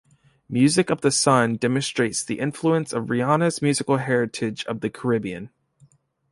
[0.49, 5.51] "Music of the Sun" demonstrates the influence of Rihanna's musical heritage of the Caribbean.